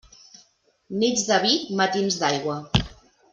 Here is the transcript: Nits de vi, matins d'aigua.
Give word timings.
Nits 1.03 1.25
de 1.27 1.37
vi, 1.43 1.53
matins 1.83 2.19
d'aigua. 2.25 2.57